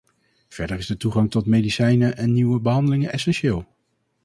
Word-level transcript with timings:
Verder 0.49 0.77
is 0.77 0.85
de 0.87 0.97
toegang 0.97 1.31
tot 1.31 1.45
medicijnen 1.45 2.17
en 2.17 2.31
nieuwe 2.33 2.59
behandelingen 2.59 3.11
essentieel. 3.13 3.67